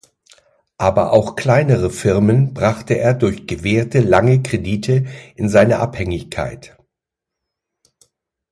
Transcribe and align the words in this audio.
Aber 0.79 1.13
auch 1.13 1.35
kleinere 1.35 1.91
Firmen 1.91 2.55
brachte 2.55 2.95
er 2.97 3.13
durch 3.13 3.45
gewährte 3.45 3.99
lange 3.99 4.41
Kredite 4.41 5.05
in 5.35 5.47
seine 5.47 5.77
Abhängigkeit. 5.77 6.75